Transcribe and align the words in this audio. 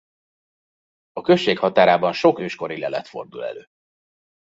A 1.13 1.21
község 1.21 1.59
határában 1.59 2.13
sok 2.13 2.39
őskori 2.39 2.79
lelet 2.79 3.07
fordul 3.07 3.45
elő. 3.45 3.67